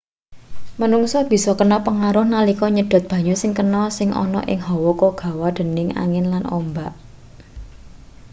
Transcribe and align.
menungsa 0.81 1.19
bisa 1.31 1.51
kena 1.59 1.77
pengaruh 1.87 2.25
nalika 2.33 2.65
nyedot 2.75 3.03
banyu 3.11 3.33
sing 3.41 3.51
kena 3.59 3.83
sing 3.97 4.09
ana 4.23 4.41
ing 4.51 4.59
hawa 4.67 4.91
kegawa 5.01 5.47
dening 5.57 5.89
angin 6.03 6.25
lan 6.33 6.43
ombak 6.57 6.93